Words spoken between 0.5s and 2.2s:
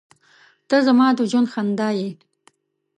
•ته زما د ژوند خندا یې.